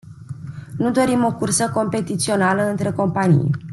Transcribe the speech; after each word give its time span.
Nu 0.77 0.91
dorim 0.91 1.23
o 1.25 1.33
cursă 1.33 1.69
competițională 1.69 2.63
între 2.69 2.91
companii. 2.91 3.51